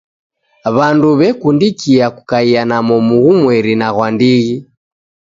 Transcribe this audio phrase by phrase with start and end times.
[0.75, 4.55] W'andu w'ekundikia kukaia na momu ghumweri na ghwa ndighi.